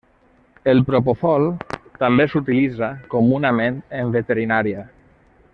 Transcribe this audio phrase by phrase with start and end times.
[0.71, 1.45] El propofol
[2.05, 4.89] també s'utilitza comunament en veterinària.